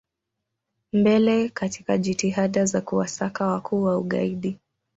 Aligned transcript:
mbele 0.93 1.49
katika 1.49 1.97
jitihada 1.97 2.65
za 2.65 2.81
kuwasaka 2.81 3.47
wakuu 3.47 3.83
wa 3.83 3.97
ugaidi 3.97 4.59